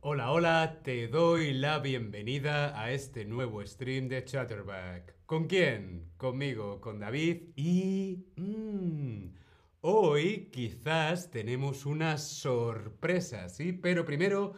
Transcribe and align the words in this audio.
Hola, 0.00 0.30
hola, 0.30 0.80
te 0.84 1.08
doy 1.08 1.52
la 1.52 1.80
bienvenida 1.80 2.80
a 2.80 2.92
este 2.92 3.24
nuevo 3.24 3.66
stream 3.66 4.06
de 4.06 4.24
Chatterback. 4.24 5.16
¿Con 5.26 5.48
quién? 5.48 6.12
Conmigo, 6.16 6.80
con 6.80 7.00
David 7.00 7.48
y... 7.56 8.24
mm, 8.36 9.34
hoy 9.80 10.50
quizás 10.52 11.32
tenemos 11.32 11.84
una 11.84 12.16
sorpresa, 12.16 13.48
¿sí? 13.48 13.72
Pero 13.72 14.04
primero 14.04 14.52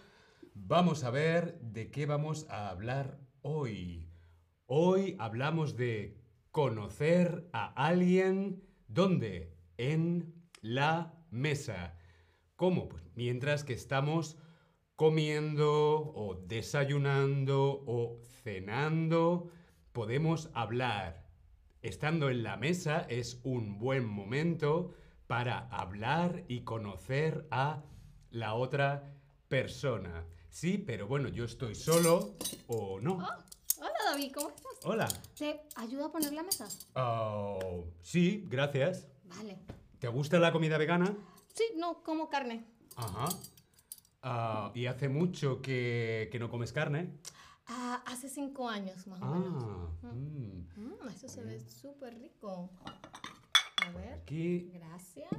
vamos 0.52 1.04
a 1.04 1.10
ver 1.10 1.58
de 1.60 1.90
qué 1.90 2.04
vamos 2.04 2.46
a 2.50 2.68
hablar 2.68 3.18
hoy. 3.40 4.10
Hoy 4.66 5.16
hablamos 5.18 5.74
de 5.74 6.18
conocer 6.50 7.48
a 7.54 7.72
alguien. 7.86 8.62
¿Dónde? 8.88 9.56
En 9.78 10.34
la 10.60 11.14
mesa. 11.30 11.96
¿Cómo? 12.56 12.90
Pues 12.90 13.04
mientras 13.14 13.64
que 13.64 13.72
estamos 13.72 14.36
comiendo 15.00 16.12
o 16.14 16.34
desayunando 16.46 17.82
o 17.86 18.18
cenando, 18.44 19.48
podemos 19.92 20.50
hablar. 20.52 21.24
Estando 21.80 22.28
en 22.28 22.42
la 22.42 22.58
mesa 22.58 23.06
es 23.08 23.40
un 23.42 23.78
buen 23.78 24.04
momento 24.04 24.92
para 25.26 25.68
hablar 25.70 26.44
y 26.48 26.64
conocer 26.64 27.48
a 27.50 27.82
la 28.30 28.52
otra 28.52 29.10
persona. 29.48 30.26
Sí, 30.50 30.76
pero 30.76 31.06
bueno, 31.06 31.30
yo 31.30 31.46
estoy 31.46 31.74
solo 31.74 32.34
o 32.66 33.00
no. 33.00 33.12
Oh, 33.14 33.80
hola 33.80 33.98
David, 34.04 34.32
¿cómo 34.34 34.50
estás? 34.50 34.84
Hola. 34.84 35.08
¿Te 35.34 35.62
ayudo 35.76 36.04
a 36.04 36.12
poner 36.12 36.34
la 36.34 36.42
mesa? 36.42 36.68
Oh, 36.94 37.86
sí, 38.02 38.44
gracias. 38.50 39.08
Vale. 39.24 39.60
¿Te 39.98 40.08
gusta 40.08 40.38
la 40.38 40.52
comida 40.52 40.76
vegana? 40.76 41.16
Sí, 41.54 41.64
no 41.78 42.02
como 42.02 42.28
carne. 42.28 42.66
Ajá. 42.96 43.28
Ah, 44.22 44.70
¿Y 44.74 44.86
hace 44.86 45.08
mucho 45.08 45.62
que, 45.62 46.28
que 46.30 46.38
no 46.38 46.50
comes 46.50 46.72
carne? 46.72 47.18
Ah, 47.66 48.02
hace 48.06 48.28
cinco 48.28 48.68
años 48.68 49.06
más 49.06 49.22
o 49.22 49.26
menos. 49.26 49.64
Ah, 50.02 50.12
mm. 50.12 50.68
Mm, 50.76 51.08
esto 51.08 51.28
se 51.28 51.42
ve 51.44 51.60
súper 51.60 52.18
rico. 52.18 52.70
A 53.76 53.90
ver. 53.92 54.14
Aquí. 54.14 54.70
Gracias. 54.74 55.30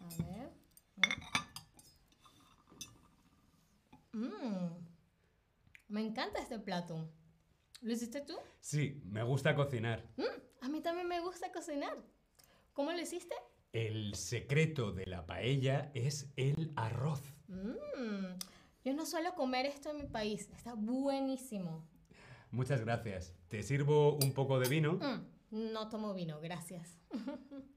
A 0.00 0.22
ver. 0.24 0.50
Mm. 4.12 4.70
Me 5.88 6.00
encanta 6.00 6.40
este 6.40 6.58
plato. 6.58 7.08
¿Lo 7.82 7.92
hiciste 7.92 8.20
tú? 8.22 8.34
Sí, 8.60 9.02
me 9.04 9.22
gusta 9.22 9.54
cocinar. 9.54 10.08
Mm, 10.16 10.64
a 10.64 10.68
mí 10.68 10.80
también 10.80 11.08
me 11.08 11.20
gusta 11.20 11.52
cocinar. 11.52 11.96
¿Cómo 12.72 12.90
lo 12.92 13.00
hiciste? 13.00 13.34
El 13.72 14.14
secreto 14.16 14.92
de 14.92 15.06
la 15.06 15.24
paella 15.24 15.90
es 15.94 16.30
el 16.36 16.72
arroz. 16.76 17.22
Mm, 17.48 18.36
Yo 18.84 18.92
no 18.92 19.06
suelo 19.06 19.34
comer 19.34 19.64
esto 19.66 19.90
en 19.90 19.96
mi 19.96 20.06
país. 20.06 20.50
Está 20.54 20.74
buenísimo. 20.74 21.88
Muchas 22.50 22.82
gracias. 22.82 23.34
¿Te 23.48 23.62
sirvo 23.62 24.16
un 24.16 24.32
poco 24.34 24.58
de 24.60 24.68
vino? 24.68 24.94
Mm, 24.94 25.72
No 25.72 25.88
tomo 25.88 26.12
vino, 26.12 26.38
gracias. 26.40 26.98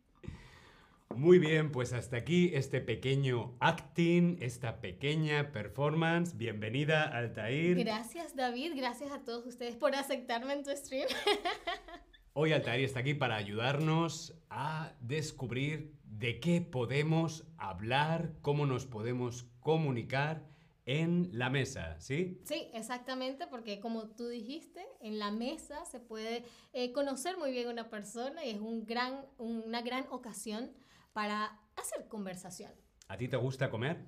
Muy 1.16 1.39
bien, 1.39 1.71
pues 1.71 1.93
hasta 1.93 2.17
aquí 2.17 2.51
este 2.55 2.81
pequeño 2.81 3.55
acting, 3.61 4.38
esta 4.41 4.81
pequeña 4.81 5.53
performance. 5.53 6.35
Bienvenida, 6.35 7.03
Altair. 7.03 7.77
Gracias 7.77 8.35
David, 8.35 8.73
gracias 8.75 9.11
a 9.13 9.23
todos 9.23 9.45
ustedes 9.45 9.77
por 9.77 9.95
aceptarme 9.95 10.51
en 10.53 10.63
tu 10.63 10.71
stream. 10.71 11.07
Hoy 12.38 12.52
Altair 12.52 12.83
está 12.83 13.00
aquí 13.00 13.14
para 13.14 13.38
ayudarnos 13.38 14.38
a 14.50 14.91
descubrir 15.00 15.95
de 16.03 16.41
qué 16.41 16.59
podemos 16.59 17.47
hablar, 17.58 18.33
cómo 18.41 18.66
nos 18.66 18.86
podemos 18.86 19.45
comunicar 19.61 20.45
en 20.86 21.30
la 21.31 21.50
mesa, 21.50 21.97
¿sí? 22.02 22.41
Sí, 22.44 22.67
exactamente, 22.73 23.47
porque 23.47 23.80
como 23.80 24.09
tú 24.09 24.28
dijiste, 24.28 24.86
en 25.00 25.17
la 25.17 25.31
mesa 25.31 25.86
se 25.86 26.02
puede 26.02 26.44
eh, 26.73 26.91
conocer 26.91 27.38
muy 27.38 27.52
bien 27.52 27.69
una 27.69 27.89
persona 27.89 28.44
y 28.44 28.50
es 28.50 28.59
un 28.59 28.85
gran, 28.85 29.25
una 29.38 29.81
gran 29.81 30.06
ocasión 30.12 30.74
para 31.13 31.57
hacer 31.78 32.09
conversación. 32.09 32.74
¿A 33.07 33.16
ti 33.16 33.29
te 33.29 33.38
gusta 33.38 33.69
comer? 33.69 34.03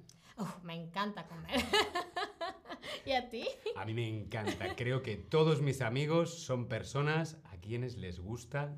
Me 0.64 0.76
encanta 0.76 1.26
comer. 1.28 1.62
¿Y 3.06 3.14
a 3.14 3.30
ti? 3.30 3.48
A 3.78 3.86
mí 3.86 3.94
me 3.94 4.06
encanta. 4.06 4.76
Creo 4.76 5.02
que 5.02 5.16
todos 5.16 5.62
mis 5.62 5.82
amigos 5.82 6.44
son 6.44 6.68
personas 6.68 7.38
a 7.58 7.60
quienes 7.60 7.98
les 7.98 8.20
gusta 8.20 8.78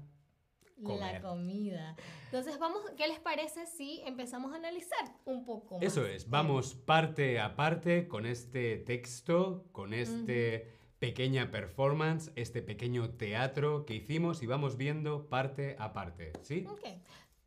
comer. 0.84 1.22
La 1.22 1.30
comida. 1.30 1.96
Entonces, 2.26 2.58
vamos, 2.60 2.82
¿qué 2.98 3.08
les 3.08 3.20
parece 3.20 3.66
si 3.66 4.02
empezamos 4.06 4.54
a 4.54 4.56
analizar 4.56 5.14
un 5.26 5.46
poco 5.46 5.76
más? 5.76 5.84
Eso 5.84 6.06
es, 6.06 6.30
vamos 6.30 6.74
parte 6.74 7.40
a 7.40 7.56
parte 7.56 8.08
con 8.08 8.26
este 8.26 8.78
texto, 8.78 9.66
con 9.72 9.94
este 9.94 10.80
pequeña 11.00 11.52
performance, 11.52 12.32
este 12.36 12.62
pequeño 12.62 13.12
teatro 13.12 13.86
que 13.86 13.96
hicimos 13.96 14.44
y 14.44 14.48
vamos 14.48 14.78
viendo 14.78 15.30
parte 15.30 15.76
a 15.80 15.94
parte, 15.94 16.34
¿sí? 16.42 16.66
Ok. 16.70 16.84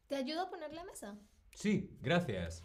¿Te 0.09 0.17
ayudo 0.17 0.43
a 0.43 0.51
poner 0.51 0.73
la 0.73 0.85
mesa? 0.85 1.19
Sí, 1.55 1.97
gracias. 2.01 2.63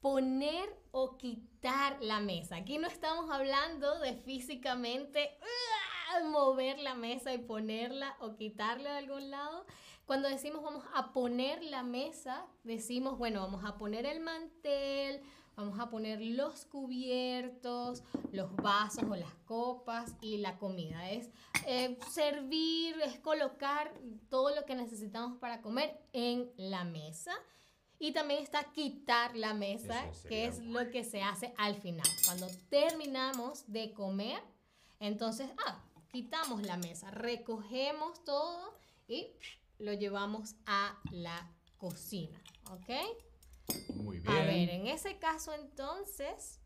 Poner 0.00 0.68
o 0.92 1.18
quitar 1.18 2.02
la 2.02 2.20
mesa. 2.20 2.56
Aquí 2.56 2.78
no 2.78 2.88
estamos 2.88 3.30
hablando 3.30 4.00
de 4.00 4.14
físicamente 4.14 5.38
¡ah! 5.42 5.89
Mover 6.24 6.78
la 6.78 6.94
mesa 6.94 7.32
y 7.32 7.38
ponerla 7.38 8.16
o 8.20 8.36
quitarla 8.36 8.92
de 8.92 8.98
algún 8.98 9.30
lado. 9.30 9.66
Cuando 10.06 10.28
decimos 10.28 10.62
vamos 10.62 10.84
a 10.94 11.12
poner 11.12 11.62
la 11.62 11.82
mesa, 11.82 12.46
decimos, 12.64 13.16
bueno, 13.16 13.40
vamos 13.40 13.64
a 13.64 13.78
poner 13.78 14.06
el 14.06 14.20
mantel, 14.20 15.22
vamos 15.54 15.78
a 15.78 15.88
poner 15.88 16.20
los 16.20 16.64
cubiertos, 16.64 18.02
los 18.32 18.54
vasos 18.56 19.04
o 19.04 19.14
las 19.14 19.34
copas 19.44 20.14
y 20.20 20.38
la 20.38 20.58
comida. 20.58 21.10
Es 21.10 21.30
eh, 21.66 21.98
servir, 22.10 22.96
es 23.04 23.18
colocar 23.18 23.92
todo 24.28 24.54
lo 24.54 24.64
que 24.64 24.74
necesitamos 24.74 25.38
para 25.38 25.60
comer 25.60 26.00
en 26.12 26.50
la 26.56 26.84
mesa. 26.84 27.32
Y 27.98 28.12
también 28.12 28.42
está 28.42 28.64
quitar 28.72 29.36
la 29.36 29.52
mesa, 29.52 30.10
que 30.26 30.46
es 30.46 30.58
lo 30.60 30.90
que 30.90 31.04
se 31.04 31.22
hace 31.22 31.52
al 31.58 31.74
final. 31.76 32.06
Cuando 32.24 32.46
terminamos 32.70 33.70
de 33.70 33.92
comer, 33.92 34.42
entonces, 35.00 35.50
ah, 35.66 35.84
quitamos 36.10 36.62
la 36.62 36.76
mesa, 36.76 37.10
recogemos 37.10 38.22
todo 38.24 38.76
y 39.08 39.28
lo 39.78 39.92
llevamos 39.92 40.56
a 40.66 40.98
la 41.10 41.50
cocina, 41.78 42.42
¿ok? 42.70 42.90
Muy 43.94 44.20
bien. 44.20 44.36
A 44.36 44.40
ver, 44.44 44.70
en 44.70 44.86
ese 44.86 45.18
caso 45.18 45.52
entonces, 45.54 46.58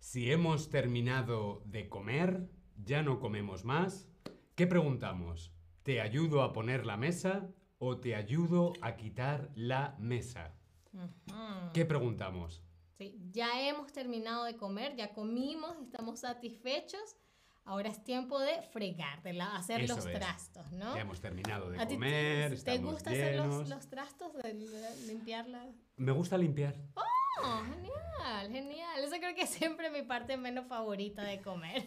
Si 0.00 0.30
hemos 0.30 0.70
terminado 0.70 1.60
de 1.66 1.88
comer, 1.88 2.48
ya 2.76 3.02
no 3.02 3.18
comemos 3.20 3.64
más, 3.64 4.08
¿qué 4.54 4.66
preguntamos? 4.66 5.52
¿Te 5.82 6.00
ayudo 6.00 6.42
a 6.42 6.52
poner 6.52 6.86
la 6.86 6.96
mesa 6.96 7.50
o 7.78 7.98
te 7.98 8.14
ayudo 8.14 8.72
a 8.80 8.96
quitar 8.96 9.50
la 9.54 9.96
mesa? 9.98 10.54
¿Qué 11.74 11.84
preguntamos? 11.84 12.62
sí, 12.96 13.16
ya 13.30 13.68
hemos 13.68 13.92
terminado 13.92 14.44
de 14.44 14.56
comer, 14.56 14.96
ya 14.96 15.12
comimos, 15.12 15.76
estamos 15.82 16.20
satisfechos. 16.20 17.16
Ahora 17.68 17.90
es 17.90 18.02
tiempo 18.02 18.40
de 18.40 18.62
fregar, 18.62 19.22
de 19.22 19.34
la- 19.34 19.54
hacer 19.54 19.82
Eso 19.82 19.96
los 19.96 20.06
es. 20.06 20.12
trastos, 20.14 20.72
¿no? 20.72 20.94
Ya 20.94 21.02
hemos 21.02 21.20
terminado 21.20 21.68
de 21.68 21.76
¿A 21.78 21.82
ti 21.82 21.88
te- 21.88 21.94
comer, 21.96 22.48
¿Te 22.48 22.54
estamos 22.54 22.92
gusta 22.94 23.10
hacer 23.10 23.36
los, 23.36 23.90
trastos, 23.90 24.32
de, 24.32 24.54
de 24.54 25.06
limpiarla? 25.06 25.66
Me 25.98 26.12
gusta 26.12 26.38
limpiar. 26.38 26.74
Oh, 26.94 27.62
genial, 27.74 28.50
genial. 28.50 29.04
Eso 29.04 29.16
creo 29.18 29.34
que 29.34 29.42
es 29.42 29.50
siempre 29.50 29.90
mi 29.90 30.00
parte 30.00 30.38
menos 30.38 30.66
favorita 30.66 31.22
de 31.24 31.42
comer. 31.42 31.84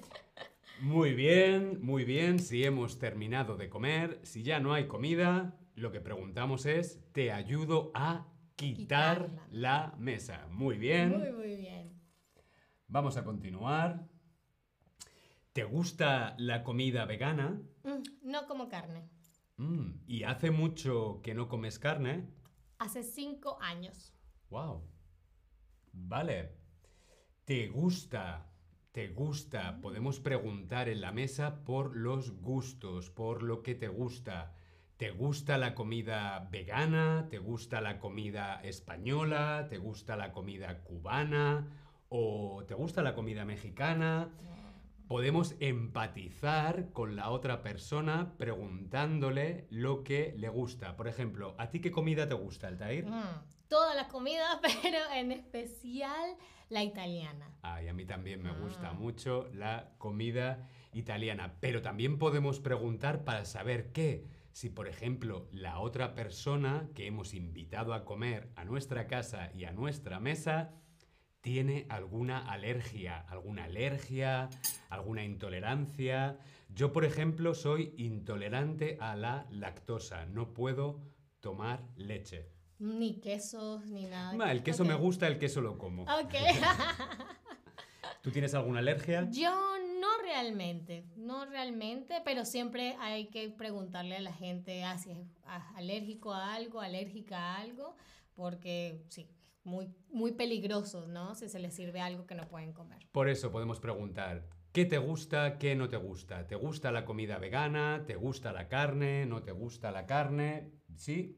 Muy 0.82 1.14
bien, 1.16 1.80
muy 1.84 2.06
bien. 2.06 2.38
Si 2.40 2.64
hemos 2.64 3.00
terminado 3.00 3.58
de 3.58 3.68
comer, 3.70 4.20
si 4.24 4.44
ya 4.44 4.60
no 4.60 4.74
hay 4.74 4.88
comida, 4.88 5.58
lo 5.74 5.92
que 5.92 6.00
preguntamos 6.00 6.68
es, 6.68 7.00
¿te 7.12 7.32
ayudo 7.32 7.92
a 7.96 8.28
quitar 8.56 9.26
Quitarla. 9.32 9.48
la 9.50 9.96
mesa? 9.98 10.48
Muy 10.52 10.78
bien. 10.78 11.18
Muy, 11.18 11.32
muy 11.32 11.56
bien. 11.56 12.00
Vamos 12.88 13.18
a 13.18 13.24
continuar. 13.24 14.06
¿Te 15.54 15.66
gusta 15.66 16.36
la 16.38 16.64
comida 16.64 17.06
vegana? 17.06 17.62
Mm, 17.84 18.04
no 18.24 18.48
como 18.48 18.70
carne. 18.70 19.10
Mm, 19.58 20.00
¿Y 20.08 20.24
hace 20.24 20.50
mucho 20.50 21.20
que 21.22 21.34
no 21.34 21.50
comes 21.50 21.78
carne? 21.78 22.26
Hace 22.80 23.04
cinco 23.04 23.58
años. 23.62 24.14
Wow. 24.50 24.82
Vale. 25.92 26.56
¿Te 27.44 27.68
gusta? 27.68 28.50
¿Te 28.94 29.10
gusta? 29.10 29.82
Podemos 29.82 30.22
preguntar 30.22 30.88
en 30.88 31.02
la 31.02 31.12
mesa 31.12 31.66
por 31.66 31.98
los 31.98 32.32
gustos, 32.40 33.10
por 33.10 33.44
lo 33.44 33.62
que 33.62 33.76
te 33.76 33.90
gusta. 33.90 34.54
¿Te 34.96 35.12
gusta 35.12 35.58
la 35.58 35.76
comida 35.76 36.48
vegana? 36.50 37.28
¿Te 37.30 37.40
gusta 37.40 37.82
la 37.82 38.00
comida 38.00 38.62
española? 38.64 39.68
¿Te 39.70 39.80
gusta 39.80 40.16
la 40.16 40.32
comida 40.32 40.82
cubana? 40.84 41.68
¿O 42.08 42.64
te 42.66 42.74
gusta 42.74 43.02
la 43.02 43.16
comida 43.16 43.44
mexicana? 43.44 44.30
Podemos 45.16 45.56
empatizar 45.60 46.94
con 46.94 47.18
la 47.18 47.32
otra 47.32 47.62
persona 47.62 48.32
preguntándole 48.38 49.68
lo 49.70 50.06
que 50.06 50.34
le 50.38 50.48
gusta. 50.48 50.96
Por 50.96 51.10
ejemplo, 51.10 51.54
¿a 51.58 51.70
ti 51.70 51.82
qué 51.82 51.92
comida 51.92 52.30
te 52.30 52.34
gusta, 52.34 52.70
Altair? 52.70 53.08
Mm, 53.08 53.44
toda 53.68 53.94
la 53.94 54.08
comida, 54.08 54.62
pero 54.82 55.00
en 55.14 55.34
especial 55.34 56.38
la 56.70 56.86
italiana. 56.86 57.54
Ay, 57.62 57.90
a 57.90 57.94
mí 57.94 58.06
también 58.06 58.42
me 58.42 58.54
gusta 58.54 58.92
Ah. 58.92 58.94
mucho 58.94 59.50
la 59.54 59.92
comida 59.98 60.70
italiana, 60.94 61.56
pero 61.60 61.82
también 61.82 62.18
podemos 62.18 62.62
preguntar 62.62 63.26
para 63.26 63.44
saber 63.44 63.92
qué. 63.92 64.26
Si, 64.54 64.70
por 64.70 64.88
ejemplo, 64.88 65.50
la 65.52 65.80
otra 65.80 66.16
persona 66.16 66.88
que 66.96 67.06
hemos 67.08 67.34
invitado 67.34 67.94
a 67.94 68.06
comer 68.06 68.48
a 68.56 68.64
nuestra 68.64 69.08
casa 69.08 69.52
y 69.54 69.66
a 69.66 69.74
nuestra 69.74 70.22
mesa 70.22 70.72
tiene 71.42 71.88
alguna 71.90 72.40
alergia, 72.52 73.26
alguna 73.28 73.66
alergia, 73.66 74.50
alguna 74.90 75.24
intolerancia. 75.24 76.38
Yo, 76.70 76.94
por 76.94 77.04
ejemplo, 77.04 77.54
soy 77.54 77.94
intolerante 77.98 78.98
a 79.02 79.16
la 79.16 79.48
lactosa, 79.52 80.26
no 80.28 80.54
puedo 80.54 81.02
tomar 81.42 81.84
leche. 81.96 82.48
Ni 82.80 83.20
quesos, 83.20 83.86
ni 83.88 84.06
nada. 84.06 84.52
El 84.52 84.64
queso 84.64 84.86
me 84.86 84.96
gusta, 84.96 85.28
el 85.28 85.38
queso 85.38 85.62
lo 85.62 85.78
como. 85.78 86.04
Ok. 86.04 86.34
¿Tú 88.22 88.32
tienes 88.32 88.54
alguna 88.54 88.80
alergia? 88.80 89.28
Yo 89.32 89.52
no 90.00 90.08
realmente, 90.24 91.06
no 91.16 91.46
realmente, 91.46 92.22
pero 92.24 92.46
siempre 92.46 92.96
hay 93.00 93.28
que 93.28 93.50
preguntarle 93.50 94.18
a 94.18 94.22
la 94.22 94.34
gente 94.34 94.84
ah, 94.84 94.98
si 94.98 95.12
es 95.12 95.18
ah, 95.46 95.74
alérgico 95.76 96.34
a 96.34 96.54
algo, 96.54 96.82
alérgica 96.82 97.38
a 97.38 97.58
algo, 97.62 97.96
porque 98.36 99.04
sí, 99.10 99.28
muy, 99.64 99.94
muy 100.10 100.34
peligroso, 100.34 101.08
¿no? 101.08 101.36
Si 101.36 101.50
se 101.50 101.60
les 101.60 101.76
sirve 101.76 102.02
algo 102.02 102.26
que 102.26 102.36
no 102.36 102.48
pueden 102.48 102.74
comer. 102.74 103.08
Por 103.12 103.30
eso 103.30 103.52
podemos 103.52 103.80
preguntar, 103.80 104.48
¿qué 104.72 104.86
te 104.86 104.98
gusta, 104.98 105.58
qué 105.58 105.76
no 105.76 105.90
te 105.90 105.98
gusta? 105.98 106.48
¿Te 106.48 106.56
gusta 106.56 106.92
la 106.92 107.06
comida 107.06 107.38
vegana? 107.38 108.04
¿Te 108.06 108.16
gusta 108.16 108.52
la 108.52 108.68
carne? 108.68 109.26
¿No 109.26 109.44
te 109.44 109.52
gusta 109.52 109.92
la 109.92 110.06
carne? 110.06 110.72
¿Sí? 110.96 111.38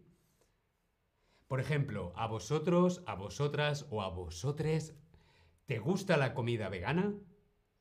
Por 1.47 1.59
ejemplo, 1.59 2.13
¿a 2.15 2.27
vosotros, 2.27 3.03
a 3.05 3.15
vosotras 3.15 3.85
o 3.91 4.01
a 4.01 4.09
vosotres 4.09 4.95
te 5.65 5.79
gusta 5.79 6.17
la 6.17 6.33
comida 6.33 6.69
vegana? 6.69 7.13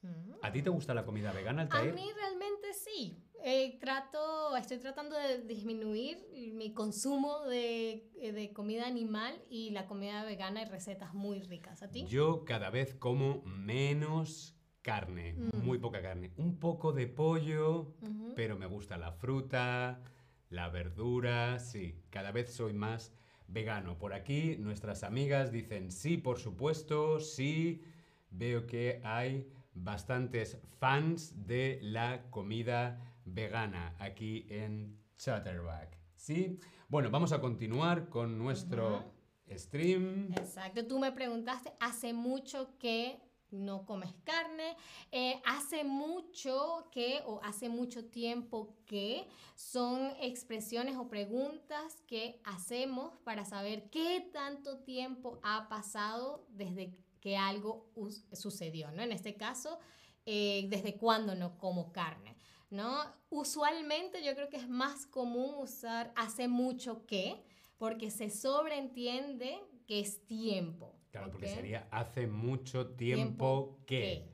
Mm. 0.03 0.33
¿A 0.43 0.53
ti 0.53 0.63
te 0.63 0.71
gusta 0.71 0.95
la 0.95 1.05
comida 1.05 1.33
vegana, 1.33 1.63
A 1.63 1.65
Altair? 1.65 1.95
mí 1.95 2.11
realmente 2.15 2.75
sí. 2.75 3.25
Eh, 3.45 3.77
trato, 3.81 4.57
estoy 4.57 4.79
tratando 4.79 5.17
de 5.17 5.43
disminuir 5.43 6.17
mi 6.55 6.73
consumo 6.73 7.41
de, 7.47 8.09
eh, 8.21 8.31
de 8.33 8.53
comida 8.53 8.87
animal 8.87 9.35
y 9.51 9.71
la 9.71 9.87
comida 9.87 10.25
vegana 10.25 10.61
hay 10.61 10.67
recetas 10.67 11.13
muy 11.13 11.41
ricas. 11.43 11.83
¿A 11.83 11.91
ti? 11.91 12.07
Yo 12.07 12.45
cada 12.45 12.71
vez 12.71 12.95
como 12.95 13.43
menos 13.45 14.55
carne, 14.81 15.35
Mm. 15.35 15.59
muy 15.65 15.79
poca 15.79 16.01
carne. 16.03 16.31
Un 16.37 16.59
poco 16.61 16.93
de 16.93 17.09
pollo, 17.09 17.95
pero 18.37 18.57
me 18.57 18.67
gusta 18.67 18.97
la 18.97 19.11
fruta, 19.13 20.01
la 20.49 20.69
verdura, 20.69 21.59
sí, 21.59 21.97
cada 22.11 22.31
vez 22.31 22.53
soy 22.53 22.73
más 22.75 23.13
vegano. 23.49 23.99
Por 23.99 24.13
aquí 24.15 24.57
nuestras 24.57 25.03
amigas 25.03 25.51
dicen 25.51 25.91
sí, 25.91 26.17
por 26.17 26.39
supuesto, 26.39 27.19
sí. 27.19 27.83
Veo 28.31 28.67
que 28.67 29.01
hay 29.05 29.53
bastantes 29.75 30.59
fans 30.79 31.47
de 31.47 31.79
la 31.83 32.31
comida 32.31 33.01
vegana 33.25 33.95
aquí 33.99 34.47
en 34.49 34.99
Chatterback. 35.17 35.99
¿Sí? 36.17 36.59
Bueno, 36.89 37.11
vamos 37.11 37.33
a 37.33 37.41
continuar 37.41 38.09
con 38.09 38.39
nuestro 38.39 39.13
stream. 39.51 40.33
Exacto, 40.37 40.87
tú 40.87 40.99
me 40.99 41.13
preguntaste, 41.13 41.73
hace 41.81 42.13
mucho 42.13 42.77
que 42.79 43.21
no 43.53 43.85
comes 43.85 44.15
carne, 44.25 44.77
eh, 45.11 45.41
hace 45.45 45.85
mucho 45.85 46.89
que 46.91 47.23
o 47.27 47.41
hace 47.45 47.69
mucho 47.69 48.07
tiempo 48.07 48.75
que 48.87 49.29
son 49.55 50.13
expresiones 50.21 50.97
o 50.97 51.09
preguntas 51.09 52.03
que 52.07 52.41
hacemos 52.45 53.13
para 53.25 53.45
saber 53.45 53.91
qué 53.91 54.29
tanto 54.33 54.79
tiempo 54.79 55.39
ha 55.43 55.69
pasado 55.69 56.47
desde 56.51 56.97
que 57.21 57.37
algo 57.37 57.91
sucedió, 58.33 58.91
¿no? 58.91 59.03
En 59.03 59.13
este 59.13 59.37
caso, 59.37 59.79
eh, 60.25 60.67
desde 60.69 60.97
cuándo 60.97 61.35
no 61.35 61.59
como 61.59 61.93
carne. 61.93 62.37
¿No? 62.73 63.05
Usualmente 63.29 64.25
yo 64.25 64.35
creo 64.35 64.49
que 64.49 64.57
es 64.57 64.67
más 64.69 65.05
común 65.07 65.55
usar 65.59 66.11
hace 66.17 66.49
mucho 66.49 67.05
que, 67.07 67.37
porque 67.77 68.11
se 68.11 68.31
sobreentiende 68.31 69.59
que 69.87 70.01
es 70.01 70.25
tiempo. 70.25 70.99
Claro, 71.11 71.31
porque 71.31 71.47
¿ok? 71.49 71.55
sería 71.55 71.87
hace 71.91 72.27
mucho 72.27 72.89
tiempo, 72.95 73.79
que. 73.87 74.27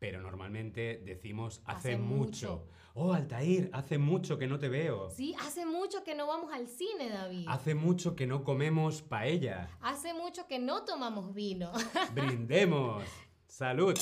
Pero 0.00 0.20
normalmente 0.20 1.00
decimos 1.04 1.60
hace, 1.64 1.92
Hace 1.92 1.98
mucho. 1.98 2.24
mucho. 2.56 2.68
Oh, 2.94 3.12
Altair, 3.12 3.70
hace 3.72 3.98
mucho 3.98 4.36
que 4.36 4.48
no 4.48 4.58
te 4.58 4.68
veo. 4.68 5.08
Sí, 5.10 5.36
hace 5.40 5.64
mucho 5.64 6.02
que 6.02 6.16
no 6.16 6.26
vamos 6.26 6.52
al 6.52 6.66
cine, 6.66 7.08
David. 7.08 7.46
Hace 7.48 7.76
mucho 7.76 8.16
que 8.16 8.26
no 8.26 8.42
comemos 8.42 9.00
paella. 9.02 9.70
Hace 9.80 10.12
mucho 10.12 10.48
que 10.48 10.58
no 10.58 10.84
tomamos 10.84 11.32
vino. 11.34 11.70
Brindemos. 12.14 13.04
Salud. 13.46 13.96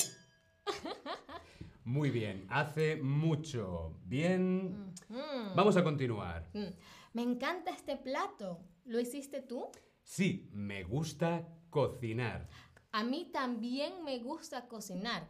Muy 1.89 2.11
bien, 2.11 2.45
hace 2.49 2.97
mucho. 2.97 3.97
Bien. 4.05 4.93
Mm, 5.09 5.55
Vamos 5.55 5.75
a 5.75 5.83
continuar. 5.83 6.47
mm. 6.53 6.67
Me 7.13 7.23
encanta 7.23 7.71
este 7.71 7.95
plato. 7.97 8.59
¿Lo 8.85 8.99
hiciste 8.99 9.41
tú? 9.41 9.71
Sí, 10.03 10.51
me 10.53 10.83
gusta 10.83 11.47
cocinar. 11.71 12.47
A 12.91 13.03
mí 13.03 13.31
también 13.33 14.03
me 14.03 14.19
gusta 14.19 14.67
cocinar. 14.67 15.27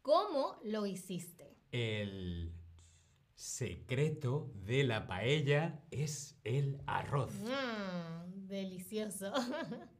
¿Cómo 0.00 0.58
lo 0.64 0.86
hiciste? 0.86 1.58
El 1.72 2.54
secreto 3.34 4.50
de 4.64 4.84
la 4.84 5.06
paella 5.06 5.84
es 5.90 6.40
el 6.42 6.80
arroz. 6.86 7.34
Mm, 7.34 8.46
delicioso. 8.46 9.30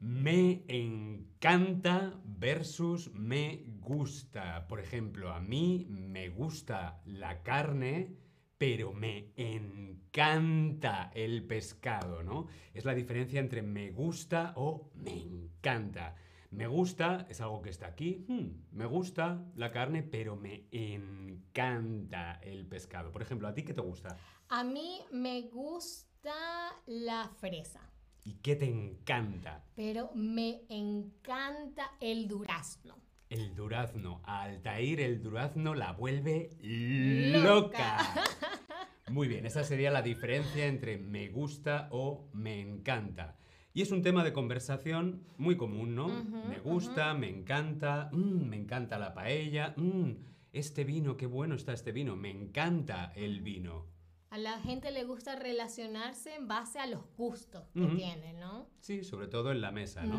Me 0.00 0.64
encanta 0.66 2.18
versus 2.24 3.12
me 3.12 3.66
gusta. 3.80 4.66
Por 4.66 4.80
ejemplo, 4.80 5.30
a 5.30 5.40
mí 5.40 5.86
me 5.90 6.30
gusta 6.30 7.02
la 7.04 7.42
carne, 7.42 8.16
pero 8.56 8.94
me 8.94 9.34
encanta 9.36 11.10
el 11.14 11.46
pescado, 11.46 12.22
¿no? 12.22 12.46
Es 12.72 12.86
la 12.86 12.94
diferencia 12.94 13.40
entre 13.40 13.60
me 13.60 13.90
gusta 13.90 14.54
o 14.56 14.90
me 14.94 15.20
encanta. 15.20 16.14
Me 16.50 16.66
gusta 16.66 17.26
es 17.28 17.42
algo 17.42 17.60
que 17.60 17.68
está 17.68 17.88
aquí. 17.88 18.24
hmm, 18.26 18.76
me 18.76 18.86
gusta 18.86 19.44
la 19.54 19.70
carne, 19.70 20.02
pero 20.02 20.34
me 20.34 20.66
encanta 20.70 22.40
el 22.42 22.66
pescado. 22.66 23.12
Por 23.12 23.20
ejemplo, 23.20 23.48
¿a 23.48 23.52
ti 23.52 23.64
qué 23.64 23.74
te 23.74 23.82
gusta? 23.82 24.16
A 24.48 24.64
mí 24.64 25.00
me 25.12 25.42
gusta 25.42 26.72
la 26.86 27.28
fresa. 27.38 27.82
¿Y 28.30 28.34
qué 28.34 28.54
te 28.54 28.66
encanta? 28.66 29.64
pero 29.74 30.12
me 30.14 30.60
encanta 30.68 31.90
el 32.00 32.28
durazno. 32.28 32.96
El 33.28 33.56
durazno. 33.56 34.20
A 34.24 34.42
Altair 34.42 35.00
el 35.00 35.20
durazno 35.20 35.74
la 35.74 35.90
vuelve 35.92 36.50
Loca. 36.60 37.42
loca. 37.44 38.24
Muy 39.10 39.26
bien, 39.26 39.46
esa 39.46 39.64
sería 39.64 39.90
la 39.90 40.02
diferencia 40.02 40.66
entre 40.66 40.96
me 40.96 41.28
gusta 41.28 41.88
o 41.90 42.28
me 42.32 42.60
encanta. 42.60 43.36
Y 43.74 43.82
es 43.82 43.90
un 43.90 44.02
tema 44.02 44.22
de 44.22 44.32
conversación 44.32 45.24
muy 45.36 45.56
común, 45.56 45.96
¿no? 45.96 46.08
Me 46.48 46.58
gusta, 46.60 47.14
me 47.14 47.28
encanta, 47.28 48.10
mm, 48.12 48.44
me 48.48 48.56
encanta 48.56 48.98
la 48.98 49.12
paella, 49.12 49.74
mm, 49.76 50.10
este 50.52 50.84
vino, 50.84 51.16
qué 51.16 51.26
bueno 51.26 51.56
está 51.56 51.72
este 51.72 51.90
vino, 51.90 52.14
me 52.14 52.30
encanta 52.30 53.12
el 53.16 53.40
vino. 53.40 53.86
A 54.30 54.38
la 54.38 54.60
gente 54.60 54.92
le 54.92 55.02
gusta 55.04 55.34
relacionarse 55.34 56.36
en 56.36 56.46
base 56.46 56.78
a 56.78 56.86
los 56.86 57.02
gustos 57.16 57.64
que 57.74 57.84
tiene, 57.96 58.32
¿no? 58.34 58.68
Sí, 58.80 59.02
sobre 59.02 59.26
todo 59.26 59.50
en 59.50 59.60
la 59.60 59.72
mesa, 59.72 60.04
¿no? 60.04 60.18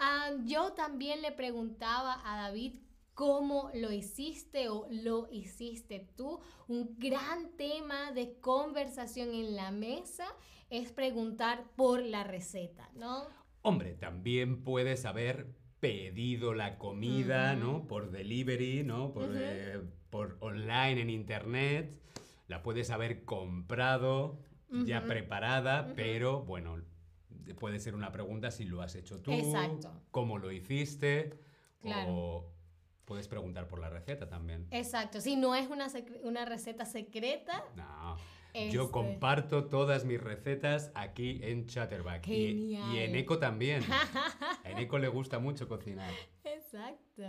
Ah, 0.00 0.30
yo 0.44 0.72
también 0.72 1.22
le 1.22 1.30
preguntaba 1.30 2.20
a 2.24 2.42
David 2.42 2.80
cómo 3.14 3.70
lo 3.74 3.92
hiciste 3.92 4.68
o 4.68 4.88
lo 4.90 5.28
hiciste 5.30 6.08
tú. 6.16 6.40
Un 6.66 6.96
gran 6.98 7.56
tema 7.56 8.10
de 8.10 8.34
conversación 8.40 9.32
en 9.32 9.54
la 9.54 9.70
mesa 9.70 10.26
es 10.68 10.90
preguntar 10.90 11.70
por 11.76 12.02
la 12.02 12.24
receta, 12.24 12.90
¿no? 12.94 13.28
Hombre, 13.62 13.94
también 13.94 14.64
puedes 14.64 15.04
haber 15.04 15.46
pedido 15.78 16.54
la 16.54 16.78
comida. 16.78 17.54
¿no? 17.54 17.86
Por 17.86 18.10
delivery, 18.10 18.84
¿no? 18.84 19.12
Por, 19.12 19.30
eh, 19.34 19.80
por 20.10 20.36
online 20.40 21.00
en 21.02 21.10
internet. 21.10 21.98
La 22.48 22.62
puedes 22.62 22.90
haber 22.90 23.24
comprado 23.24 24.38
ya 24.70 24.98
Ujú. 25.00 25.08
preparada, 25.08 25.82
Ujú. 25.86 25.92
pero 25.96 26.42
bueno, 26.42 26.76
puede 27.58 27.78
ser 27.78 27.94
una 27.94 28.10
pregunta 28.12 28.50
si 28.50 28.64
lo 28.64 28.82
has 28.82 28.94
hecho 28.94 29.20
tú, 29.20 29.32
Exacto. 29.32 29.92
cómo 30.10 30.38
lo 30.38 30.50
hiciste, 30.52 31.38
Claro. 31.80 32.06
o 32.10 32.52
puedes 33.04 33.28
preguntar 33.28 33.68
por 33.68 33.78
la 33.80 33.90
receta 33.90 34.28
también. 34.28 34.66
Exacto, 34.70 35.20
si 35.20 35.36
no 35.36 35.54
es 35.54 35.68
una, 35.68 35.88
una 36.22 36.44
receta 36.44 36.84
secreta. 36.86 37.64
No. 37.76 38.16
Yo 38.54 38.82
este, 38.82 38.92
comparto 38.92 39.64
todas 39.64 40.04
mis 40.04 40.20
recetas 40.20 40.92
aquí 40.94 41.40
en 41.42 41.66
Chatterback. 41.66 42.28
Y, 42.28 42.74
y 42.76 42.98
en 42.98 43.16
Eco 43.16 43.38
también. 43.38 43.82
A 44.64 44.80
Eco 44.80 44.98
le 44.98 45.08
gusta 45.08 45.38
mucho 45.38 45.66
cocinar. 45.68 46.12
Exacto. 46.44 47.22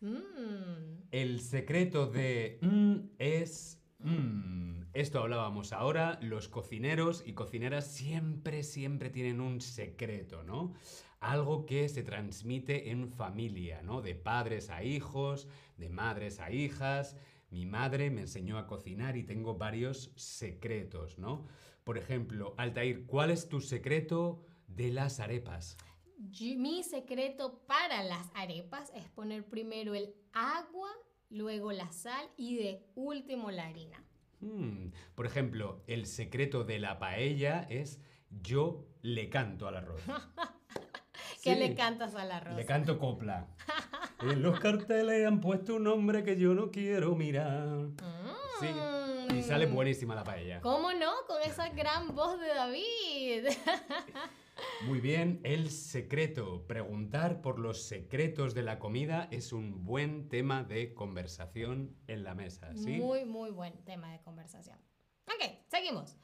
Mm, 0.00 1.08
El 1.10 1.40
secreto 1.40 2.06
de 2.06 2.58
mm, 2.62 2.96
es 3.18 3.76
Mm, 3.98 4.82
esto 4.92 5.20
hablábamos 5.20 5.72
ahora, 5.72 6.18
los 6.20 6.48
cocineros 6.48 7.22
y 7.26 7.32
cocineras 7.32 7.86
siempre, 7.86 8.62
siempre 8.62 9.10
tienen 9.10 9.40
un 9.40 9.60
secreto, 9.60 10.42
¿no? 10.42 10.74
Algo 11.18 11.64
que 11.64 11.88
se 11.88 12.02
transmite 12.02 12.90
en 12.90 13.08
familia, 13.08 13.82
¿no? 13.82 14.02
De 14.02 14.14
padres 14.14 14.68
a 14.70 14.84
hijos, 14.84 15.48
de 15.78 15.88
madres 15.88 16.40
a 16.40 16.50
hijas. 16.52 17.16
Mi 17.50 17.64
madre 17.64 18.10
me 18.10 18.22
enseñó 18.22 18.58
a 18.58 18.66
cocinar 18.66 19.16
y 19.16 19.22
tengo 19.24 19.56
varios 19.56 20.12
secretos, 20.14 21.18
¿no? 21.18 21.46
Por 21.84 21.96
ejemplo, 21.96 22.54
Altair, 22.58 23.06
¿cuál 23.06 23.30
es 23.30 23.48
tu 23.48 23.60
secreto 23.60 24.44
de 24.68 24.92
las 24.92 25.20
arepas? 25.20 25.78
Yo- 26.18 26.56
Mi 26.58 26.82
secreto 26.82 27.60
para 27.66 28.02
las 28.02 28.30
arepas 28.34 28.90
es 28.94 29.06
poner 29.08 29.44
primero 29.44 29.94
el 29.94 30.14
agua, 30.32 30.88
luego 31.30 31.72
la 31.72 31.90
sal 31.92 32.26
y 32.36 32.56
de 32.56 32.86
último 32.94 33.50
la 33.50 33.66
harina. 33.66 34.02
Hmm, 34.40 34.90
Por 35.14 35.26
ejemplo, 35.26 35.82
el 35.86 36.06
secreto 36.06 36.64
de 36.64 36.78
la 36.78 36.98
paella 36.98 37.66
es 37.70 38.00
yo 38.42 38.86
le 39.02 39.28
canto 39.30 39.66
al 39.68 39.76
arroz. 39.76 40.00
¿Qué 41.42 41.54
Sí, 41.54 41.58
le 41.60 41.74
cantas 41.74 42.14
al 42.14 42.32
arroz? 42.32 42.56
Le 42.56 42.66
canto 42.66 42.98
copla. 42.98 43.48
En 44.22 44.42
los 44.42 44.58
carteles 44.60 45.26
han 45.26 45.42
puesto 45.42 45.74
un 45.76 45.84
nombre 45.84 46.24
que 46.24 46.38
yo 46.38 46.54
no 46.54 46.70
quiero 46.70 47.14
mirar. 47.14 47.88
Sí, 48.60 48.66
y 49.36 49.42
sale 49.42 49.66
Mm. 49.66 49.74
buenísima 49.74 50.14
la 50.14 50.24
paella. 50.24 50.62
¿Cómo 50.62 50.94
no? 50.94 51.12
Con 51.26 51.42
esa 51.42 51.68
gran 51.68 52.14
voz 52.14 52.40
de 52.40 52.48
David. 52.48 53.44
Muy 54.84 55.00
bien, 55.00 55.40
el 55.42 55.70
secreto. 55.70 56.66
Preguntar 56.66 57.40
por 57.40 57.58
los 57.58 57.82
secretos 57.84 58.54
de 58.54 58.62
la 58.62 58.78
comida 58.78 59.26
es 59.30 59.52
un 59.52 59.84
buen 59.84 60.28
tema 60.28 60.64
de 60.64 60.92
conversación 60.92 61.96
en 62.06 62.24
la 62.24 62.34
mesa, 62.34 62.74
¿sí? 62.76 62.98
Muy, 62.98 63.24
muy 63.24 63.50
buen 63.50 63.82
tema 63.84 64.12
de 64.12 64.20
conversación. 64.20 64.78
Ok, 65.26 65.64
seguimos. 65.68 66.18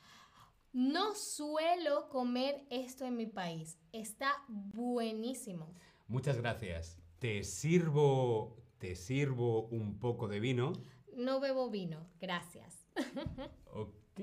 No 0.72 1.14
suelo 1.14 2.08
comer 2.08 2.66
esto 2.70 3.06
en 3.06 3.16
mi 3.16 3.26
país. 3.26 3.78
Está 3.92 4.44
buenísimo. 4.48 5.74
Muchas 6.06 6.36
gracias. 6.36 6.98
Te 7.18 7.44
sirvo, 7.44 8.56
te 8.78 8.96
sirvo 8.96 9.66
un 9.68 9.98
poco 9.98 10.28
de 10.28 10.40
vino. 10.40 10.72
No 11.16 11.40
bebo 11.40 11.70
vino, 11.70 12.06
gracias. 12.20 12.86
Ok. 13.74 14.20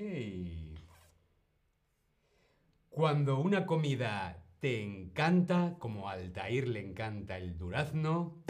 Cuando 2.90 3.38
una 3.38 3.66
comida 3.66 4.44
te 4.58 4.82
encanta, 4.82 5.76
como 5.78 6.08
a 6.08 6.14
Altair 6.14 6.66
le 6.68 6.80
encanta 6.80 7.38
el 7.38 7.56
durazno, 7.56 8.42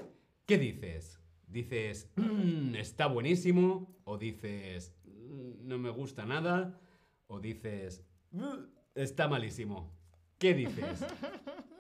¿qué 0.47 0.57
dices? 0.57 1.21
¿Dices, 1.47 2.11
"Mm, 2.17 2.75
está 2.75 3.07
buenísimo? 3.07 3.95
¿O 4.05 4.17
dices, 4.17 4.95
"Mm, 5.05 5.69
no 5.69 5.79
me 5.79 5.91
gusta 5.91 6.25
nada? 6.25 6.81
¿O 7.27 7.39
dices, 7.39 8.03
"Mm, 8.31 8.65
está 8.95 9.29
malísimo? 9.29 9.93
¿Qué 10.39 10.55
dices? 10.55 11.05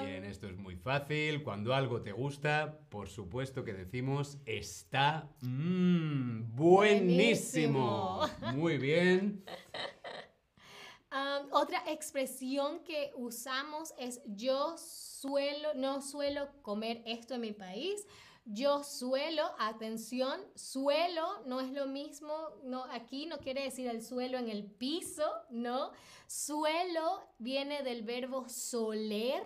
Bien, 0.00 0.24
esto 0.24 0.48
es 0.48 0.56
muy 0.56 0.76
fácil. 0.76 1.42
Cuando 1.42 1.74
algo 1.74 2.00
te 2.00 2.12
gusta, 2.12 2.80
por 2.88 3.08
supuesto 3.08 3.62
que 3.62 3.74
decimos 3.74 4.38
está 4.46 5.28
mm, 5.42 6.56
buenísimo. 6.56 8.22
Muy 8.54 8.78
bien. 8.78 9.44
Otra 11.52 11.82
expresión 11.90 12.80
que 12.84 13.12
usamos 13.16 13.94
es 13.98 14.20
yo 14.26 14.76
suelo, 14.78 15.74
no 15.74 16.00
suelo 16.02 16.48
comer 16.62 17.02
esto 17.06 17.34
en 17.34 17.40
mi 17.42 17.52
país. 17.52 18.06
Yo 18.48 18.84
suelo, 18.84 19.42
atención, 19.58 20.40
suelo 20.54 21.26
no 21.46 21.60
es 21.60 21.72
lo 21.72 21.86
mismo, 21.86 22.32
no, 22.62 22.84
aquí 22.84 23.26
no 23.26 23.38
quiere 23.38 23.64
decir 23.64 23.88
el 23.88 24.04
suelo 24.04 24.38
en 24.38 24.48
el 24.48 24.64
piso, 24.64 25.24
no. 25.50 25.90
Suelo 26.28 27.22
viene 27.38 27.82
del 27.82 28.02
verbo 28.02 28.48
soler, 28.48 29.42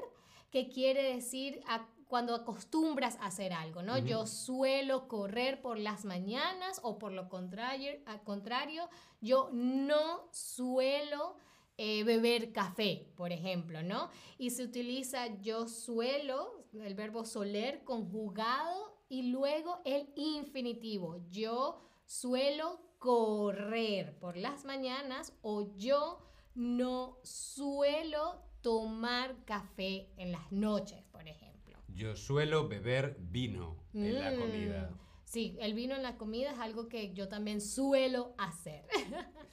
que 0.50 0.69
quiere 0.69 1.14
decir 1.14 1.62
a- 1.66 1.87
cuando 2.09 2.35
acostumbras 2.35 3.16
a 3.21 3.26
hacer 3.26 3.52
algo, 3.52 3.83
¿no? 3.83 3.97
Yo 3.97 4.26
suelo 4.26 5.07
correr 5.07 5.62
por 5.62 5.78
las 5.78 6.04
mañanas 6.04 6.80
o 6.83 6.99
por 6.99 7.12
lo 7.12 7.28
contrario, 7.28 7.92
al 8.04 8.23
contrario, 8.25 8.88
yo 9.21 9.49
no 9.52 10.28
suelo 10.33 11.37
eh, 11.82 12.04
beber 12.04 12.52
café, 12.52 13.06
por 13.16 13.32
ejemplo, 13.32 13.82
¿no? 13.82 14.10
Y 14.37 14.50
se 14.50 14.64
utiliza 14.64 15.40
yo 15.40 15.66
suelo, 15.66 16.66
el 16.75 16.94
verbo 16.94 17.25
soler 17.25 17.84
conjugado 17.84 18.99
y 19.08 19.30
luego 19.30 19.80
el 19.87 20.10
infinitivo. 20.14 21.16
Yo 21.30 21.80
suelo 22.04 22.82
correr 22.99 24.18
por 24.18 24.37
las 24.37 24.66
mañanas 24.66 25.32
o 25.40 25.75
yo 25.78 26.18
no 26.54 27.16
suelo 27.22 28.42
tomar 28.60 29.42
café 29.46 30.10
en 30.18 30.32
las 30.32 30.52
noches, 30.52 31.02
por 31.10 31.26
ejemplo. 31.26 31.78
Yo 31.88 32.14
suelo 32.14 32.68
beber 32.68 33.16
vino 33.20 33.76
en 33.94 34.18
la 34.18 34.32
Mm, 34.32 34.38
comida. 34.38 34.90
Sí, 35.25 35.56
el 35.60 35.72
vino 35.72 35.94
en 35.94 36.02
la 36.02 36.18
comida 36.18 36.50
es 36.52 36.58
algo 36.58 36.88
que 36.88 37.14
yo 37.14 37.26
también 37.28 37.62
suelo 37.62 38.34
hacer. 38.37 38.84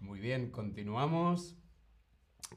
Muy 0.00 0.20
bien, 0.20 0.50
continuamos. 0.50 1.56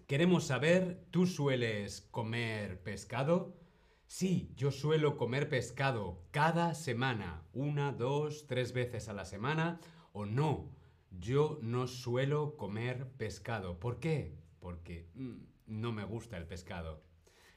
Queremos 0.06 0.46
saber, 0.46 1.04
¿tú 1.10 1.26
sueles 1.26 2.02
comer 2.12 2.82
pescado? 2.84 3.58
Sí, 4.06 4.54
yo 4.56 4.72
suelo 4.72 5.18
comer 5.18 5.50
pescado 5.50 6.22
cada 6.32 6.76
semana, 6.76 7.44
una, 7.54 7.94
dos, 7.94 8.46
tres 8.46 8.74
veces 8.74 9.10
a 9.10 9.14
la 9.14 9.26
semana, 9.26 9.80
o 10.14 10.26
no, 10.26 10.70
yo 11.10 11.58
no 11.64 11.88
suelo 11.88 12.58
comer 12.58 13.08
pescado. 13.18 13.80
¿Por 13.80 14.00
qué? 14.00 14.38
Porque 14.60 15.10
mm, 15.16 15.38
no 15.66 15.92
me 15.92 16.04
gusta 16.04 16.38
el 16.38 16.46
pescado. 16.46 17.02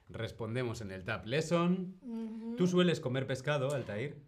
Respondemos 0.08 0.80
en 0.80 0.92
el 0.92 1.04
Tab 1.04 1.26
Lesson. 1.26 1.96
¿Tú 2.56 2.66
sueles 2.66 3.00
comer 3.00 3.26
pescado, 3.26 3.74
Altair? 3.74 4.22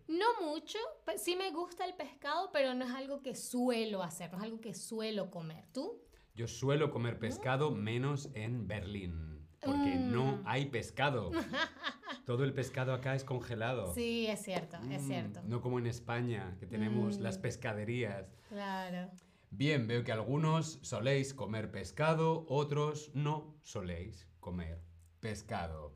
Mucho, 0.57 0.79
pe- 1.05 1.19
sí 1.19 1.37
me 1.37 1.51
gusta 1.51 1.85
el 1.85 1.93
pescado, 1.97 2.49
pero 2.51 2.73
no 2.73 2.87
es 2.87 2.91
algo 2.91 3.21
que 3.23 3.35
suelo 3.35 4.03
hacer, 4.03 4.33
no 4.33 4.39
es 4.39 4.45
algo 4.45 4.59
que 4.59 4.73
suelo 4.73 5.31
comer. 5.31 5.67
¿Tú? 5.71 6.01
Yo 6.35 6.49
suelo 6.49 6.91
comer 6.91 7.19
pescado 7.19 7.71
menos 7.73 8.31
en 8.33 8.67
Berlín, 8.67 9.47
porque 9.61 9.97
no 9.97 10.41
hay 10.47 10.65
pescado. 10.67 11.31
Todo 12.25 12.43
el 12.45 12.55
pescado 12.55 12.95
acá 12.95 13.15
es 13.15 13.23
congelado. 13.23 13.93
Sí, 13.93 14.27
es 14.29 14.43
cierto, 14.45 14.79
es 14.91 15.03
Mm, 15.03 15.07
cierto. 15.07 15.43
No 15.45 15.61
como 15.61 15.79
en 15.79 15.87
España, 15.89 16.57
que 16.59 16.67
tenemos 16.67 17.19
las 17.19 17.37
pescaderías. 17.37 18.27
Claro. 18.49 19.11
Bien, 19.51 19.87
veo 19.87 20.05
que 20.05 20.13
algunos 20.13 20.79
soléis 20.81 21.35
comer 21.35 21.71
pescado, 21.71 22.47
otros 22.49 23.11
no 23.15 23.59
soléis 23.63 24.27
comer 24.41 24.81
pescado. 25.21 25.93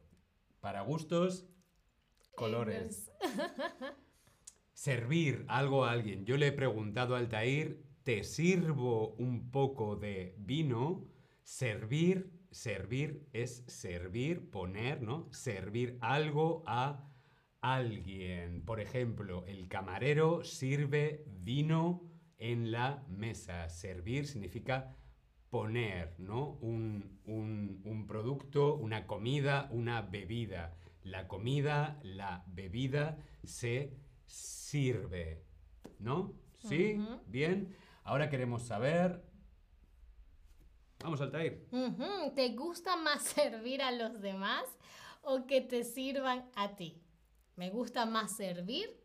Para 0.61 0.83
gustos, 0.83 1.47
colores. 2.37 3.11
Servir 4.80 5.44
algo 5.49 5.84
a 5.84 5.90
alguien. 5.90 6.25
Yo 6.25 6.38
le 6.38 6.46
he 6.46 6.52
preguntado 6.52 7.14
a 7.14 7.18
Altair, 7.18 7.84
¿te 8.02 8.25
sirvo 8.25 9.10
un 9.16 9.50
poco 9.50 9.94
de 9.96 10.34
vino? 10.38 11.06
Servir, 11.42 12.32
servir 12.50 13.28
es 13.34 13.62
servir, 13.66 14.49
poner, 14.49 15.02
¿no? 15.02 15.28
Servir 15.32 15.99
algo 16.00 16.62
a 16.66 17.06
alguien. 17.60 18.64
Por 18.64 18.80
ejemplo, 18.80 19.44
el 19.46 19.68
camarero 19.68 20.44
sirve 20.44 21.26
vino 21.26 22.00
en 22.38 22.72
la 22.72 23.04
mesa. 23.10 23.68
Servir 23.68 24.26
significa 24.26 24.96
poner, 25.50 26.14
¿no? 26.18 26.52
Un, 26.62 27.20
un- 27.26 27.82
un 27.84 28.06
producto, 28.06 28.76
una 28.76 29.06
comida, 29.06 29.68
una 29.72 30.00
bebida. 30.00 30.75
La 31.02 31.28
comida, 31.28 32.00
la 32.02 32.44
bebida 32.46 33.18
se 33.44 34.08
sirve, 34.30 35.44
¿no? 35.99 36.32
¿Sí? 36.58 36.99
Bien. 37.26 37.76
Ahora 38.04 38.28
queremos 38.28 38.62
saber... 38.62 39.22
Vamos, 41.02 41.20
Altair. 41.20 41.66
Ujú, 41.72 42.34
¿Te 42.34 42.50
gusta 42.54 42.96
más 42.96 43.22
servir 43.34 43.82
a 43.82 43.90
los 43.90 44.20
demás 44.20 44.64
o 45.22 45.46
que 45.46 45.60
te 45.60 45.84
sirvan 45.84 46.49
a 46.54 46.76
ti? 46.76 47.02
¿Me 47.56 47.70
gusta 47.70 48.06
más 48.06 48.37
servir? 48.37 49.00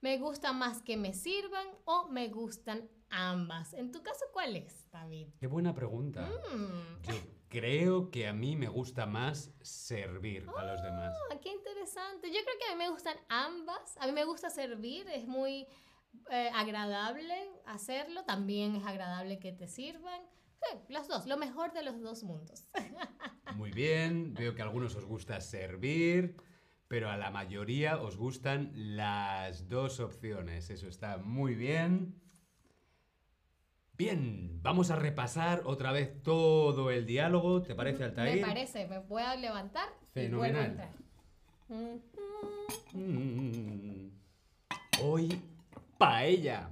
¿Me 0.00 0.18
gusta 0.18 0.52
más 0.52 0.82
que 0.82 0.96
me 0.96 1.14
sirvan 1.14 1.66
o 1.84 2.08
me 2.08 2.28
gustan 2.28 2.88
ambas? 3.10 3.72
En 3.74 3.92
tu 3.92 4.02
caso, 4.02 4.24
¿cuál 4.32 4.56
es, 4.56 4.90
David? 4.90 5.28
Qué 5.38 5.46
buena 5.46 5.74
pregunta. 5.74 6.22
Mm, 6.54 7.02
Yo 7.02 7.14
creo 7.54 8.10
que 8.10 8.26
a 8.26 8.32
mí 8.32 8.56
me 8.56 8.66
gusta 8.66 9.06
más 9.06 9.52
servir 9.62 10.44
a 10.56 10.64
los 10.64 10.82
demás. 10.82 11.14
ah, 11.30 11.38
qué 11.40 11.50
interesante. 11.50 12.28
Yo 12.28 12.40
creo 12.44 12.58
que 12.58 12.72
a 12.72 12.76
mí 12.76 12.78
me 12.78 12.90
gustan 12.90 13.16
ambas. 13.28 13.96
A 13.98 14.06
mí 14.06 14.12
me 14.12 14.24
gusta 14.24 14.50
servir, 14.50 15.06
es 15.08 15.26
muy 15.28 15.68
eh, 16.30 16.50
agradable 16.52 17.34
hacerlo. 17.66 18.24
También 18.24 18.74
es 18.74 18.84
agradable 18.84 19.38
que 19.38 19.52
te 19.52 19.68
sirvan. 19.68 20.20
Sí, 20.56 20.78
los 20.88 21.06
dos, 21.06 21.26
lo 21.26 21.36
mejor 21.36 21.72
de 21.72 21.84
los 21.84 22.00
dos 22.00 22.24
mundos. 22.24 22.64
Muy 23.54 23.70
bien, 23.70 24.34
veo 24.34 24.56
que 24.56 24.62
a 24.62 24.64
algunos 24.64 24.96
os 24.96 25.04
gusta 25.04 25.40
servir, 25.40 26.34
pero 26.88 27.08
a 27.08 27.16
la 27.16 27.30
mayoría 27.30 28.00
os 28.00 28.16
gustan 28.16 28.72
las 28.74 29.68
dos 29.68 30.00
opciones. 30.00 30.70
Eso 30.70 30.88
está 30.88 31.18
muy 31.18 31.54
bien. 31.54 32.20
Bien, 33.96 34.60
vamos 34.62 34.90
a 34.90 34.96
repasar 34.96 35.62
otra 35.66 35.92
vez 35.92 36.20
todo 36.22 36.90
el 36.90 37.06
diálogo. 37.06 37.62
¿Te 37.62 37.74
parece, 37.74 38.04
Altair? 38.04 38.40
Me 38.40 38.46
parece, 38.46 38.86
me 38.88 39.00
puedo 39.00 39.36
levantar 39.36 39.88
y 40.14 40.28
vuelvo 40.28 40.42
a 40.42 40.48
Fenomenal. 40.48 40.66
entrar. 40.70 40.90
Mm, 41.68 41.98
Mm. 42.94 44.10
Hoy, 45.02 45.40
paella. 45.98 46.70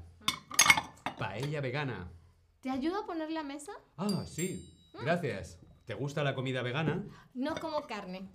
Paella 1.19 1.61
vegana. 1.61 2.11
¿Te 2.61 2.71
ayudo 2.71 3.01
a 3.03 3.07
poner 3.07 3.31
la 3.31 3.43
mesa? 3.43 3.73
Ah, 3.97 4.25
sí. 4.27 4.73
Gracias. 5.03 5.59
¿Te 5.85 5.95
gusta 5.95 6.23
la 6.23 6.35
comida 6.35 6.63
vegana? 6.63 7.05
No 7.35 7.55
como 7.57 7.83
carne. 7.87 8.29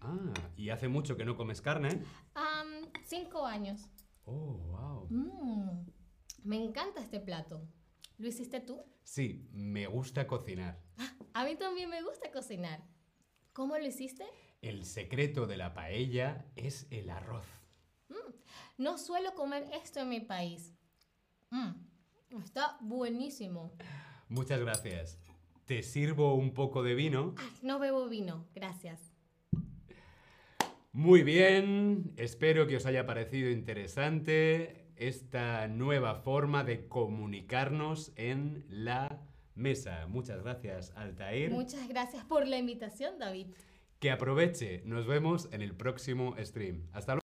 Ah, 0.00 0.32
y 0.56 0.70
hace 0.70 0.86
mucho 0.88 1.16
que 1.16 1.24
no 1.24 1.36
comes 1.36 1.60
carne. 1.60 2.02
Am, 2.34 2.68
cinco 3.04 3.44
años. 3.46 3.80
Oh, 4.26 4.32
wow. 4.70 5.06
Mm, 5.10 5.86
me 6.44 6.62
encanta 6.64 7.00
este 7.00 7.18
plato. 7.20 7.62
¿Lo 8.24 8.30
hiciste 8.30 8.58
tú? 8.60 8.82
Sí, 9.02 9.50
me 9.52 9.86
gusta 9.86 10.26
cocinar. 10.26 10.80
A 11.34 11.44
mí 11.44 11.56
también 11.56 11.90
me 11.90 12.02
gusta 12.02 12.30
cocinar. 12.30 12.82
¿Cómo 13.52 13.76
lo 13.76 13.84
hiciste? 13.86 14.24
El 14.62 14.86
secreto 14.86 15.46
de 15.46 15.58
la 15.58 15.74
paella 15.74 16.46
es 16.56 16.86
el 16.90 17.10
arroz. 17.10 17.44
No 18.78 18.96
suelo 18.96 19.34
comer 19.34 19.68
esto 19.74 20.00
en 20.00 20.08
mi 20.08 20.20
país. 20.20 20.72
Mm, 21.50 22.38
está 22.42 22.78
buenísimo. 22.80 23.76
Muchas 24.30 24.58
gracias. 24.58 25.18
¿Te 25.66 25.82
sirvo 25.82 26.34
un 26.34 26.54
poco 26.54 26.82
de 26.82 26.94
vino? 26.94 27.34
Ay, 27.36 27.58
no 27.60 27.78
bebo 27.78 28.08
vino, 28.08 28.46
gracias. 28.54 29.12
Muy 30.92 31.24
bien, 31.24 32.14
espero 32.16 32.66
que 32.66 32.76
os 32.78 32.86
haya 32.86 33.04
parecido 33.04 33.50
interesante 33.50 34.83
esta 34.96 35.68
nueva 35.68 36.16
forma 36.16 36.64
de 36.64 36.88
comunicarnos 36.88 38.12
en 38.16 38.64
la 38.68 39.20
mesa. 39.54 40.06
Muchas 40.08 40.42
gracias, 40.42 40.92
Altair. 40.96 41.50
Muchas 41.50 41.88
gracias 41.88 42.24
por 42.24 42.46
la 42.46 42.58
invitación, 42.58 43.18
David. 43.18 43.48
Que 44.00 44.10
aproveche. 44.10 44.82
Nos 44.84 45.06
vemos 45.06 45.48
en 45.52 45.62
el 45.62 45.74
próximo 45.74 46.34
stream. 46.38 46.86
Hasta 46.92 47.12
luego. 47.14 47.20